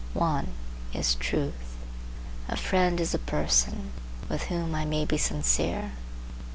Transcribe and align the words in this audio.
One 0.15 0.47
is 0.95 1.13
truth. 1.13 1.77
A 2.47 2.57
friend 2.57 2.99
is 2.99 3.13
a 3.13 3.19
person 3.19 3.91
with 4.29 4.45
whom 4.45 4.73
I 4.73 4.83
may 4.83 5.05
be 5.05 5.19
sincere. 5.19 5.91